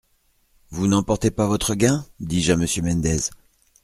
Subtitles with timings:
[0.71, 2.03] Vous n'emportez pas votre gain?
[2.19, 3.19] dis-je à Monsieur Mendez.